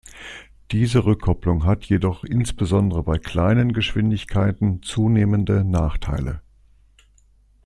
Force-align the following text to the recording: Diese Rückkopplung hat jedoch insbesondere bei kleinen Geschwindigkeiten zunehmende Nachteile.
Diese 0.71 1.05
Rückkopplung 1.05 1.63
hat 1.63 1.85
jedoch 1.85 2.23
insbesondere 2.23 3.03
bei 3.03 3.19
kleinen 3.19 3.71
Geschwindigkeiten 3.71 4.81
zunehmende 4.81 5.63
Nachteile. 5.63 6.41